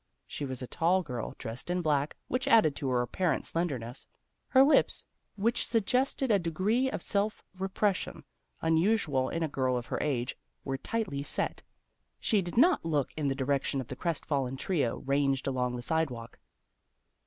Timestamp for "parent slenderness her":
3.11-4.63